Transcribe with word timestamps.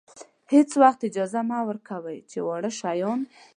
هېڅ 0.53 0.69
وخت 0.81 0.99
اجازه 1.09 1.41
مه 1.49 1.59
ورکوئ 1.69 2.17
چې 2.29 2.37
واړه 2.47 2.71
شیان. 2.79 3.19